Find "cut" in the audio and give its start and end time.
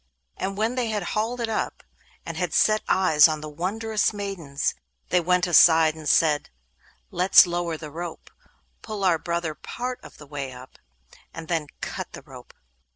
11.81-12.13